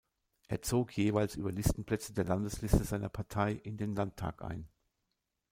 Er 0.47 0.63
zog 0.63 0.89
jeweils 0.97 1.35
über 1.35 1.51
Listenplätze 1.51 2.11
der 2.15 2.25
Landesliste 2.25 2.83
seiner 2.85 3.09
Partei 3.09 3.51
in 3.51 3.77
den 3.77 3.93
Landtag 3.93 4.41
ein. 4.43 4.67